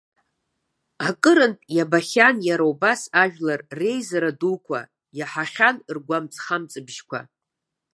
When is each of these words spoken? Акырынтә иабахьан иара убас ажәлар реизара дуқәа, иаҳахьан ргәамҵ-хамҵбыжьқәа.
Акырынтә 1.07 1.63
иабахьан 1.75 2.35
иара 2.47 2.65
убас 2.71 3.01
ажәлар 3.21 3.61
реизара 3.79 4.31
дуқәа, 4.39 4.79
иаҳахьан 5.17 5.77
ргәамҵ-хамҵбыжьқәа. 5.95 7.19